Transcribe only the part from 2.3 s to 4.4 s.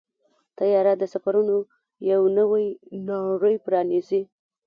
نوې نړۍ پرانیزي.